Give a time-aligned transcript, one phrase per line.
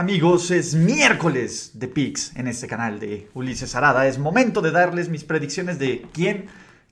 [0.00, 4.06] Amigos, es miércoles de Pix en este canal de Ulises Arada.
[4.06, 6.46] Es momento de darles mis predicciones de quién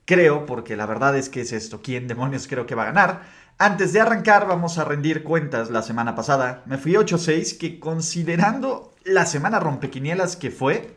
[0.05, 3.23] creo, porque la verdad es que es esto, quién demonios creo que va a ganar.
[3.57, 5.71] Antes de arrancar, vamos a rendir cuentas.
[5.71, 10.95] La semana pasada me fui 8-6, que considerando la semana rompequinielas que fue,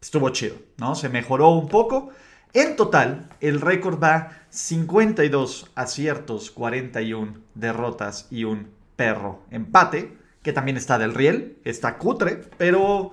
[0.00, 0.94] estuvo chido, ¿no?
[0.94, 2.08] Se mejoró un poco.
[2.54, 10.76] En total, el récord va 52 aciertos, 41 derrotas y un perro empate, que también
[10.76, 13.12] está del riel, está cutre, pero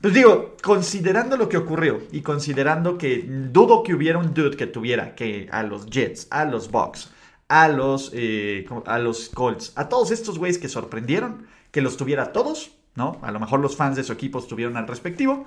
[0.00, 4.66] pues digo, considerando lo que ocurrió y considerando que dudo que hubiera un dude que
[4.66, 7.10] tuviera que a los Jets, a los Bucks,
[7.48, 12.32] a los, eh, a los Colts, a todos estos güeyes que sorprendieron, que los tuviera
[12.32, 13.18] todos, ¿no?
[13.22, 15.46] A lo mejor los fans de su equipo estuvieron al respectivo.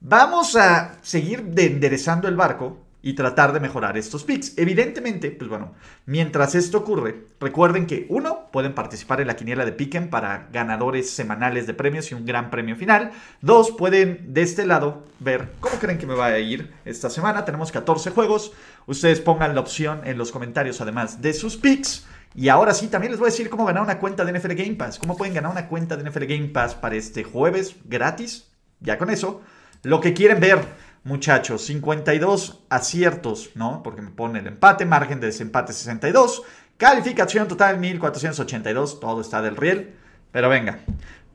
[0.00, 4.58] Vamos a seguir enderezando el barco y tratar de mejorar estos picks.
[4.58, 5.74] Evidentemente, pues bueno,
[6.06, 11.08] mientras esto ocurre, recuerden que uno, pueden participar en la quiniela de Piquen para ganadores
[11.08, 13.12] semanales de premios y un gran premio final.
[13.40, 17.44] Dos, pueden de este lado ver cómo creen que me va a ir esta semana.
[17.44, 18.50] Tenemos 14 juegos.
[18.88, 22.08] Ustedes pongan la opción en los comentarios además de sus picks.
[22.34, 24.74] Y ahora sí, también les voy a decir cómo ganar una cuenta de NFL Game
[24.74, 24.98] Pass.
[24.98, 28.48] Cómo pueden ganar una cuenta de NFL Game Pass para este jueves gratis.
[28.80, 29.42] Ya con eso,
[29.84, 30.58] lo que quieren ver
[31.06, 33.82] muchachos, 52 aciertos, ¿no?
[33.82, 36.42] Porque me pone el empate, margen de desempate 62,
[36.76, 39.94] calificación total 1482, todo está del riel.
[40.32, 40.80] Pero venga,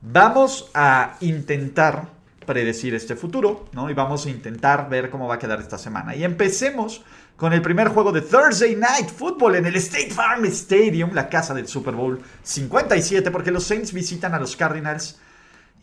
[0.02, 2.08] vamos a intentar
[2.46, 3.88] predecir este futuro, ¿no?
[3.88, 6.14] Y vamos a intentar ver cómo va a quedar esta semana.
[6.14, 7.02] Y empecemos
[7.36, 11.54] con el primer juego de Thursday Night Football en el State Farm Stadium, la casa
[11.54, 15.18] del Super Bowl 57, porque los Saints visitan a los Cardinals.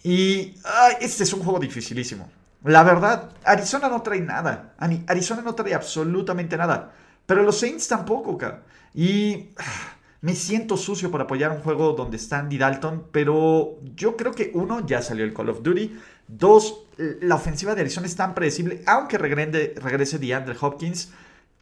[0.03, 0.56] Y
[1.02, 2.30] este es un juego dificilísimo.
[2.64, 4.74] La verdad, Arizona no trae nada.
[5.08, 6.92] Arizona no trae absolutamente nada.
[7.25, 8.64] Pero los Saints tampoco, cara.
[8.94, 13.08] Y ah, me siento sucio por apoyar un juego donde está Andy Dalton.
[13.12, 15.97] Pero yo creo que uno, ya salió el Call of Duty.
[16.28, 21.12] Dos, la ofensiva de Arizona es tan predecible, aunque regrese, regrese DeAndre Hopkins.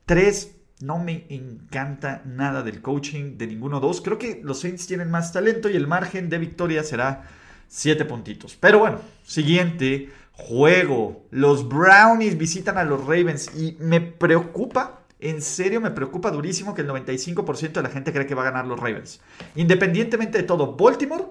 [0.05, 4.01] Tres, no me encanta nada del coaching de ninguno dos.
[4.01, 7.23] Creo que los Saints tienen más talento y el margen de victoria será
[7.67, 8.55] siete puntitos.
[8.55, 11.25] Pero bueno, siguiente juego.
[11.31, 16.81] Los Brownies visitan a los Ravens y me preocupa, en serio me preocupa durísimo que
[16.81, 19.19] el 95% de la gente cree que va a ganar los Ravens.
[19.55, 21.25] Independientemente de todo, Baltimore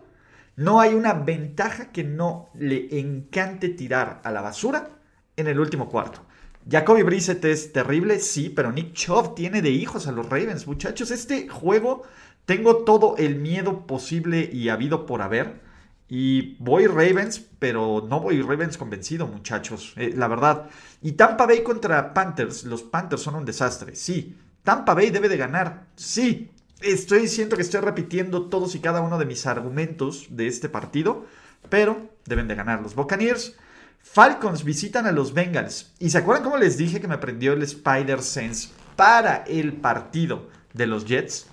[0.57, 4.89] no hay una ventaja que no le encante tirar a la basura
[5.37, 6.23] en el último cuarto.
[6.69, 11.13] Jacoby Brissett es terrible, sí, pero Nick Chubb tiene de hijos a los Ravens, muchachos.
[11.13, 12.03] Este juego
[12.45, 15.61] tengo todo el miedo posible y habido por haber.
[16.09, 19.93] Y voy Ravens, pero no voy Ravens convencido, muchachos.
[19.97, 20.69] Eh, la verdad.
[21.03, 22.65] Y Tampa Bay contra Panthers.
[22.65, 23.97] Los Panthers son un desastre.
[23.97, 24.37] Sí.
[24.63, 25.87] Tampa Bay debe de ganar.
[25.97, 26.51] Sí.
[26.81, 31.27] Estoy diciendo que estoy repitiendo todos y cada uno de mis argumentos de este partido.
[31.69, 33.57] Pero deben de ganar los Buccaneers.
[33.99, 35.93] Falcons visitan a los Bengals.
[35.99, 40.49] ¿Y se acuerdan cómo les dije que me prendió el Spider Sense para el partido
[40.73, 41.49] de los Jets?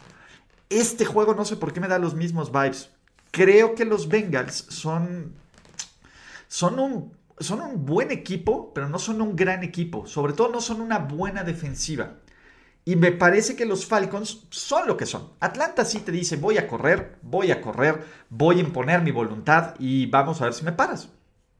[0.69, 2.92] Este juego no sé por qué me da los mismos vibes
[3.33, 5.33] creo que los Bengals son,
[6.47, 10.05] son, un, son un buen equipo, pero no son un gran equipo.
[10.05, 12.17] Sobre todo no son una buena defensiva.
[12.85, 15.31] Y me parece que los Falcons son lo que son.
[15.39, 19.73] Atlanta sí te dice, voy a correr, voy a correr, voy a imponer mi voluntad
[19.79, 21.09] y vamos a ver si me paras.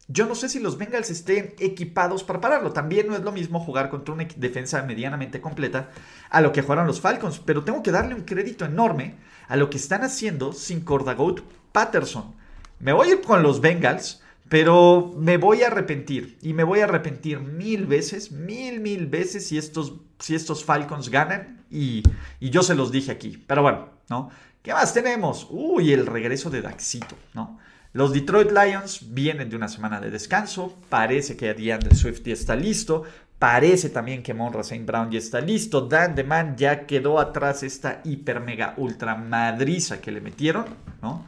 [0.08, 2.72] Yo no sé si los Bengals estén equipados para pararlo.
[2.72, 5.90] También no es lo mismo jugar contra una defensa medianamente completa
[6.30, 7.40] a lo que jugaron los Falcons.
[7.40, 9.16] Pero tengo que darle un crédito enorme
[9.48, 11.42] a lo que están haciendo sin Cordagout
[11.74, 12.34] Patterson.
[12.80, 16.38] Me voy a ir con los Bengals, pero me voy a arrepentir.
[16.42, 21.10] Y me voy a arrepentir mil veces, mil, mil veces si estos, si estos Falcons
[21.10, 21.66] ganan.
[21.70, 22.04] Y,
[22.40, 23.44] y yo se los dije aquí.
[23.46, 24.30] Pero bueno, ¿no?
[24.62, 25.48] ¿Qué más tenemos?
[25.50, 27.60] Uy, el regreso de Daxito, ¿no?
[27.94, 30.76] Los Detroit Lions vienen de una semana de descanso.
[30.90, 33.04] Parece que DeAndre Swift ya está listo.
[33.38, 35.82] Parece también que Monra Saint Brown ya está listo.
[35.82, 40.66] Dan DeMan ya quedó atrás esta hiper mega ultra madriza que le metieron,
[41.02, 41.26] ¿no?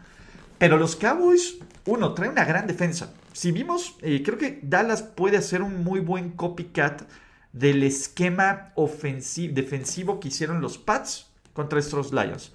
[0.58, 3.14] Pero los Cowboys, uno, trae una gran defensa.
[3.34, 7.04] Si vimos, eh, creo que Dallas puede hacer un muy buen copycat
[7.52, 12.54] del esquema defensivo que hicieron los Pats contra estos Lions.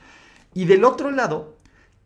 [0.54, 1.58] Y del otro lado,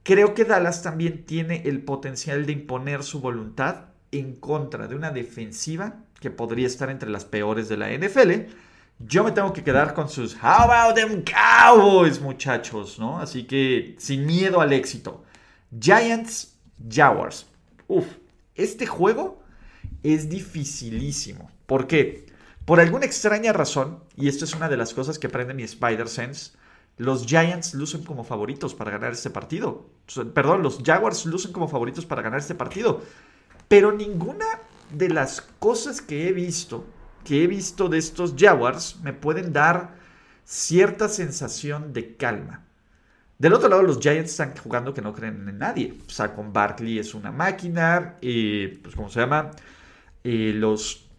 [0.03, 5.11] creo que Dallas también tiene el potencial de imponer su voluntad en contra de una
[5.11, 8.53] defensiva que podría estar entre las peores de la NFL.
[9.01, 13.19] Yo me tengo que quedar con sus How about them Cowboys, muchachos, ¿no?
[13.19, 15.25] Así que sin miedo al éxito.
[15.79, 17.47] Giants, Jaguars.
[17.89, 18.07] Uf,
[18.55, 19.43] este juego
[20.03, 21.51] es dificilísimo.
[21.67, 22.27] ¿Por qué?
[22.65, 26.53] Por alguna extraña razón, y esto es una de las cosas que aprende mi Spider-Sense,
[26.97, 29.91] los Giants lucen como favoritos para ganar este partido.
[30.33, 33.03] Perdón, los Jaguars lucen como favoritos para ganar este partido.
[33.69, 34.47] Pero ninguna
[34.91, 36.85] de las cosas que he visto,
[37.25, 39.97] que he visto de estos Jaguars, me pueden dar
[40.45, 42.64] cierta sensación de calma.
[43.45, 45.99] Del otro lado, los Giants están jugando que no creen en nadie.
[46.07, 48.17] O sea, con Barkley es una máquina.
[48.23, 49.51] Y, pues, ¿cómo se llama?
[50.23, 51.11] los...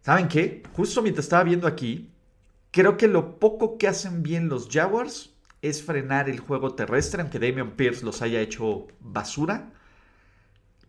[0.00, 0.64] ¿Saben qué?
[0.72, 2.10] Justo mientras estaba viendo aquí,
[2.72, 7.38] creo que lo poco que hacen bien los Jaguars es frenar el juego terrestre, aunque
[7.38, 9.70] Damian Pierce los haya hecho basura.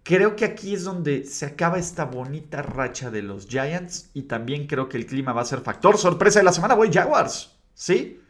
[0.02, 4.66] Creo que aquí es donde se acaba esta bonita racha de los Giants y también
[4.66, 7.60] creo que el clima va a ser factor sorpresa de la semana, voy Jaguars.
[7.76, 8.22] ¿Sí?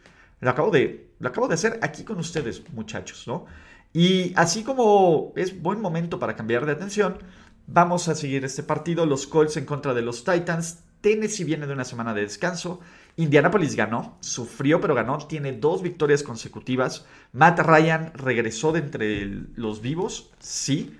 [0.43, 3.45] Lo acabo de, lo acabo de hacer aquí con ustedes, muchachos, ¿no?
[3.93, 7.19] Y así como es buen momento para cambiar de atención,
[7.67, 9.05] vamos a seguir este partido.
[9.05, 10.79] Los Colts en contra de los Titans.
[11.01, 12.79] Tennessee viene de una semana de descanso.
[13.17, 17.05] Indianapolis ganó, sufrió pero ganó, tiene dos victorias consecutivas.
[17.33, 19.25] Matt Ryan regresó de entre
[19.55, 20.97] los vivos, sí,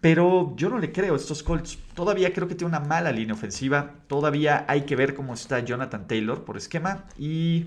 [0.00, 1.78] pero yo no le creo a estos Colts.
[1.94, 3.94] Todavía creo que tiene una mala línea ofensiva.
[4.06, 7.04] Todavía hay que ver cómo está Jonathan Taylor por esquema.
[7.18, 7.66] Y.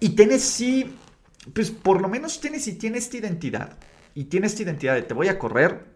[0.00, 0.94] Y Tennessee
[1.52, 3.76] pues por lo menos Tennessee tiene esta identidad.
[4.14, 5.92] Y tiene esta identidad de te voy a correr.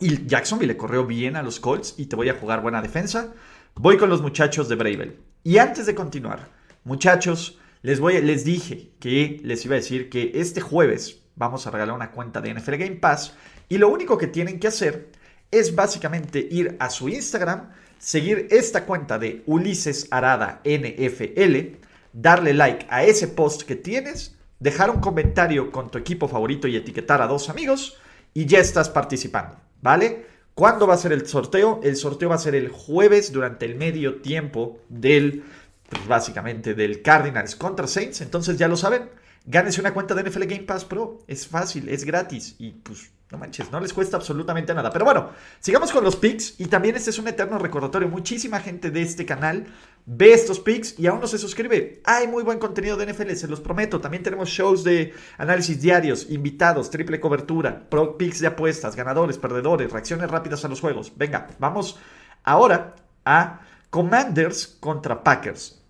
[0.00, 3.32] Y Jacksonville le corrió bien a los Colts y te voy a jugar buena defensa.
[3.74, 5.18] Voy con los muchachos de Bravel.
[5.44, 6.48] Y antes de continuar,
[6.84, 11.70] muchachos, les, voy, les dije que les iba a decir que este jueves vamos a
[11.70, 13.34] regalar una cuenta de NFL Game Pass.
[13.68, 15.10] Y lo único que tienen que hacer
[15.50, 21.78] es básicamente ir a su Instagram, seguir esta cuenta de Ulises Arada NFL,
[22.20, 26.76] darle like a ese post que tienes dejar un comentario con tu equipo favorito y
[26.76, 27.96] etiquetar a dos amigos
[28.34, 30.26] y ya estás participando, ¿vale?
[30.54, 31.80] ¿Cuándo va a ser el sorteo?
[31.84, 35.44] El sorteo va a ser el jueves durante el medio tiempo del,
[35.88, 38.20] pues básicamente del Cardinals contra Saints.
[38.20, 39.08] Entonces ya lo saben,
[39.46, 41.20] gánense una cuenta de NFL Game Pass Pro.
[41.28, 44.90] Es fácil, es gratis y pues no manches, no les cuesta absolutamente nada.
[44.90, 45.30] Pero bueno,
[45.60, 46.58] sigamos con los picks.
[46.58, 48.08] Y también este es un eterno recordatorio.
[48.08, 49.66] Muchísima gente de este canal
[50.10, 52.00] ve estos picks y aún no se suscribe.
[52.04, 54.00] Hay muy buen contenido de NFL, se los prometo.
[54.00, 59.92] También tenemos shows de análisis diarios, invitados, triple cobertura, pro picks de apuestas, ganadores, perdedores,
[59.92, 61.12] reacciones rápidas a los juegos.
[61.14, 61.98] Venga, vamos
[62.42, 62.96] ahora
[63.26, 63.60] a
[63.90, 65.84] Commanders contra Packers.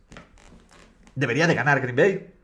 [1.14, 2.34] Debería de ganar Green Bay.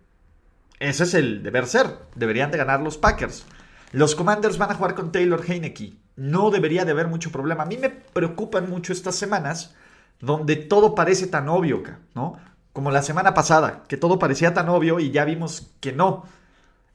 [0.78, 1.86] Ese es el deber ser.
[2.14, 3.44] Deberían de ganar los Packers.
[3.90, 5.94] Los Commanders van a jugar con Taylor Heineke.
[6.14, 7.64] No debería de haber mucho problema.
[7.64, 9.74] A mí me preocupan mucho estas semanas
[10.20, 11.82] donde todo parece tan obvio,
[12.14, 12.38] ¿no?
[12.72, 16.24] Como la semana pasada, que todo parecía tan obvio y ya vimos que no.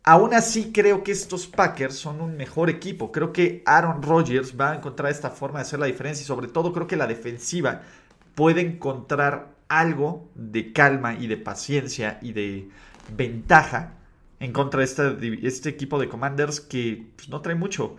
[0.03, 3.11] Aún así creo que estos Packers son un mejor equipo.
[3.11, 6.47] Creo que Aaron Rodgers va a encontrar esta forma de hacer la diferencia y sobre
[6.47, 7.81] todo creo que la defensiva
[8.35, 12.69] puede encontrar algo de calma y de paciencia y de
[13.15, 13.93] ventaja
[14.39, 17.97] en contra de este, equipo de Commanders que pues, no trae mucho.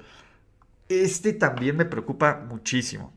[0.89, 3.13] Este también me preocupa muchísimo.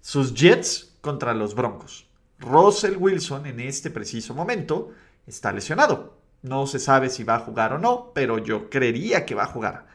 [0.00, 2.06] Sus Jets contra los Broncos.
[2.38, 4.92] Russell Wilson en este preciso momento
[5.26, 6.18] está lesionado.
[6.42, 9.52] No se sabe si va a jugar o no, pero yo creería que va a
[9.52, 9.86] jugar.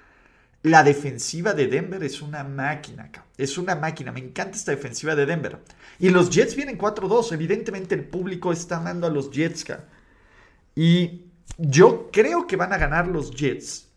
[0.61, 4.11] La defensiva de Denver es una máquina, es una máquina.
[4.11, 5.59] Me encanta esta defensiva de Denver.
[5.99, 7.33] Y los Jets vienen 4-2.
[7.33, 9.65] Evidentemente el público está amando a los Jets.
[10.75, 11.25] Y
[11.57, 13.89] yo creo que van a ganar los Jets.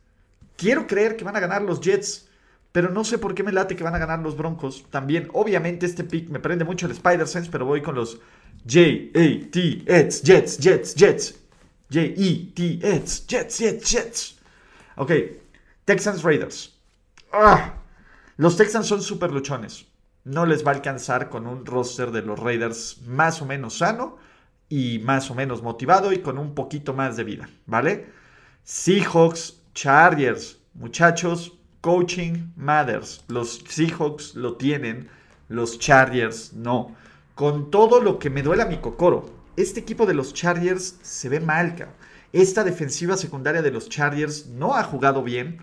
[0.56, 2.27] Quiero creer que van a ganar los Jets.
[2.72, 4.84] Pero no sé por qué me late que van a ganar los Broncos.
[4.90, 8.20] También, obviamente, este pick me prende mucho el Spider-Sense, pero voy con los
[8.64, 11.34] J-A-T-S, Jets, Jets, Jets.
[11.90, 14.38] J-E-T-S, Jets, Jets, Jets.
[14.96, 15.12] Ok,
[15.84, 16.78] Texans Raiders.
[17.32, 17.74] Ah,
[18.36, 19.86] los Texans son súper luchones.
[20.24, 24.18] No les va a alcanzar con un roster de los Raiders más o menos sano
[24.68, 28.12] y más o menos motivado y con un poquito más de vida, ¿vale?
[28.64, 33.24] Seahawks, Chargers, muchachos, coaching matters.
[33.28, 35.08] Los Seahawks lo tienen,
[35.48, 36.96] los Chargers no.
[37.34, 41.28] Con todo lo que me duele a mi cocoro, este equipo de los Chargers se
[41.28, 41.74] ve mal,
[42.32, 45.58] Esta defensiva secundaria de los Chargers no ha jugado bien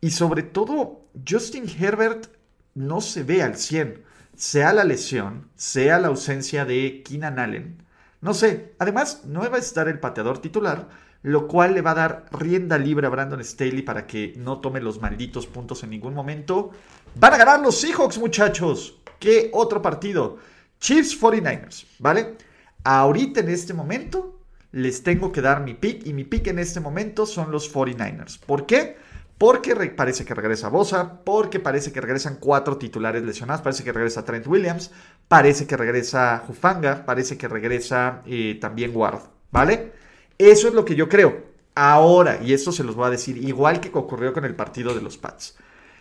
[0.00, 2.26] y sobre todo Justin Herbert
[2.74, 4.02] no se ve al 100,
[4.36, 7.84] sea la lesión, sea la ausencia de Keenan Allen
[8.24, 10.88] no sé, además no va a estar el pateador titular,
[11.24, 14.78] lo cual le va a dar rienda libre a Brandon Staley para que no tome
[14.80, 16.70] los malditos puntos en ningún momento.
[17.14, 19.00] Van a ganar los Seahawks, muchachos.
[19.18, 20.36] ¿Qué otro partido?
[20.78, 22.36] Chiefs 49ers, ¿vale?
[22.84, 24.38] Ahorita en este momento
[24.72, 28.38] les tengo que dar mi pick y mi pick en este momento son los 49ers.
[28.38, 28.98] ¿Por qué?
[29.38, 34.26] Porque parece que regresa Bosa, porque parece que regresan cuatro titulares lesionados, parece que regresa
[34.26, 34.90] Trent Williams,
[35.26, 39.93] parece que regresa Hufanga, parece que regresa eh, también Ward, ¿vale?
[40.38, 41.44] Eso es lo que yo creo.
[41.74, 45.02] Ahora, y esto se los voy a decir, igual que ocurrió con el partido de
[45.02, 45.56] los Pats.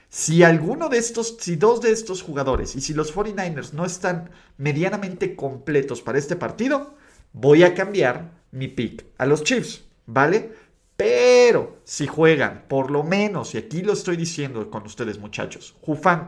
[0.09, 4.29] Si alguno de estos, si dos de estos jugadores y si los 49ers no están
[4.57, 6.93] medianamente completos para este partido,
[7.33, 10.51] voy a cambiar mi pick a los Chiefs, ¿vale?
[10.95, 15.75] Pero si juegan, por lo menos, y aquí lo estoy diciendo con ustedes muchachos,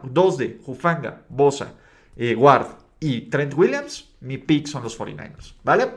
[0.03, 1.73] dos de Jufanga, Bosa,
[2.17, 2.67] eh, Ward
[2.99, 5.91] y Trent Williams, mi pick son los 49ers, ¿vale?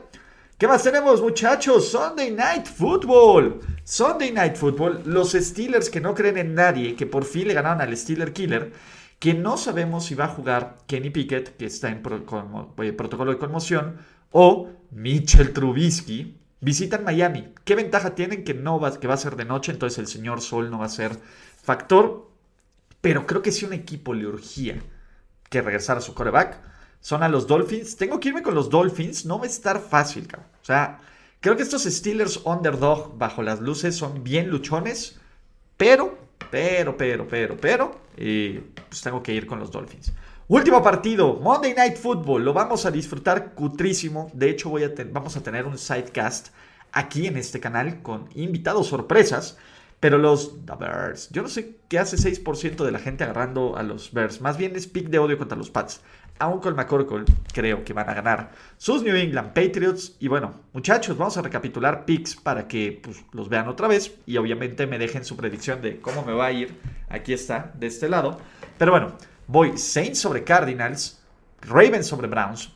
[0.59, 1.89] ¿Qué más tenemos, muchachos?
[1.89, 3.61] Sunday Night Football.
[3.85, 5.03] Sunday Night Football.
[5.05, 8.73] Los Steelers que no creen en nadie, que por fin le ganaron al Steeler Killer,
[9.19, 13.37] que no sabemos si va a jugar Kenny Pickett, que está en eh, protocolo de
[13.37, 13.99] conmoción,
[14.31, 16.37] o Mitchell Trubisky.
[16.59, 17.53] Visitan Miami.
[17.63, 18.43] ¿Qué ventaja tienen?
[18.43, 20.87] Que, no va, que va a ser de noche, entonces el señor Sol no va
[20.87, 21.17] a ser
[21.63, 22.29] factor.
[22.99, 24.77] Pero creo que si un equipo le urgía
[25.49, 26.59] que regresara a su coreback,
[27.01, 27.95] son a los Dolphins.
[27.95, 29.25] Tengo que irme con los Dolphins.
[29.25, 30.49] No va a estar fácil, cabrón.
[30.61, 30.99] O sea,
[31.39, 35.19] creo que estos Steelers underdog bajo las luces son bien luchones.
[35.77, 36.17] Pero,
[36.51, 40.11] pero, pero, pero, pero, pues tengo que ir con los Dolphins.
[40.49, 42.43] Último partido, Monday Night Football.
[42.43, 44.29] Lo vamos a disfrutar cutrísimo.
[44.33, 46.49] De hecho, voy a vamos a tener un sidecast
[46.91, 49.57] aquí en este canal con invitados sorpresas.
[49.99, 54.13] Pero los Bears, yo no sé qué hace 6% de la gente agarrando a los
[54.13, 54.39] Bears.
[54.39, 56.01] Más bien es pick de odio contra los Pats
[56.39, 60.15] aún con McCorkle, creo que van a ganar sus New England Patriots.
[60.19, 64.37] Y bueno, muchachos, vamos a recapitular picks para que pues, los vean otra vez y
[64.37, 66.79] obviamente me dejen su predicción de cómo me va a ir.
[67.09, 68.39] Aquí está, de este lado.
[68.77, 69.13] Pero bueno,
[69.47, 71.21] voy Saints sobre Cardinals,
[71.61, 72.71] Ravens sobre Browns,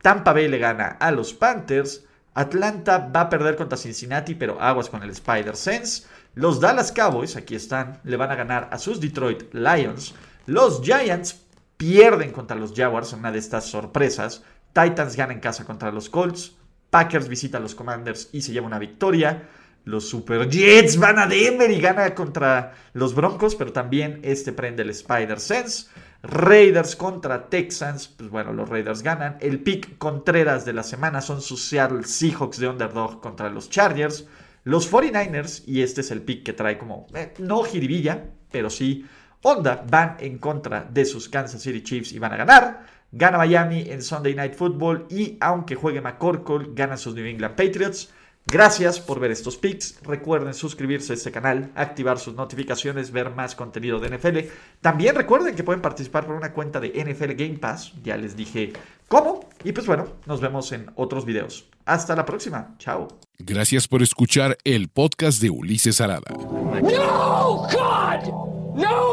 [0.00, 4.88] Tampa Bay le gana a los Panthers, Atlanta va a perder contra Cincinnati, pero aguas
[4.88, 6.06] con el Spider Sense.
[6.36, 10.14] Los Dallas Cowboys, aquí están, le van a ganar a sus Detroit Lions.
[10.46, 11.47] Los Giants
[11.78, 14.42] pierden contra los Jaguars en una de estas sorpresas.
[14.74, 16.56] Titans gana en casa contra los Colts.
[16.90, 19.48] Packers visita a los Commanders y se lleva una victoria.
[19.84, 24.82] Los Super Jets van a Denver y gana contra los Broncos, pero también este prende
[24.82, 25.88] el Spider Sense.
[26.22, 29.38] Raiders contra Texans, pues bueno, los Raiders ganan.
[29.40, 34.26] El pick Contreras de la semana son sus Seattle Seahawks de underdog contra los Chargers.
[34.64, 39.06] Los 49ers, y este es el pick que trae como, eh, no jiribilla, pero sí
[39.42, 42.86] Honda van en contra de sus Kansas City Chiefs y van a ganar.
[43.10, 48.10] Gana Miami en Sunday Night Football y aunque juegue McCorkle, gana sus New England Patriots.
[48.50, 50.00] Gracias por ver estos picks.
[50.02, 54.38] Recuerden suscribirse a este canal, activar sus notificaciones, ver más contenido de NFL.
[54.80, 57.92] También recuerden que pueden participar por una cuenta de NFL Game Pass.
[58.02, 58.72] Ya les dije
[59.06, 59.48] cómo.
[59.64, 61.68] Y pues bueno, nos vemos en otros videos.
[61.84, 62.74] Hasta la próxima.
[62.78, 63.08] Chao.
[63.38, 66.30] Gracias por escuchar el podcast de Ulises Arada.
[66.30, 68.48] No, God!
[68.76, 69.07] No,